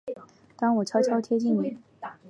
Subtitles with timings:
[0.57, 1.77] 当我悄悄贴近你